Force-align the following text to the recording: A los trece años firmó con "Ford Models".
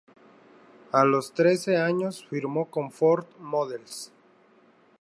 A 0.91 1.05
los 1.05 1.31
trece 1.31 1.77
años 1.77 2.25
firmó 2.27 2.71
con 2.71 2.89
"Ford 2.89 3.27
Models". 3.37 4.11